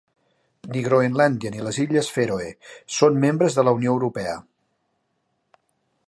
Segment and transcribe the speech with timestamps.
[0.75, 2.47] Ni Groenlàndia ni les Illes Fèroe
[2.99, 4.35] són membres de la Unió Europea.